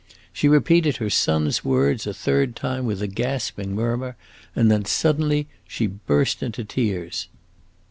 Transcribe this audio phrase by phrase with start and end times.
[0.33, 4.15] She repeated her son's words a third time with a gasping murmur,
[4.55, 7.27] and then, suddenly, she burst into tears.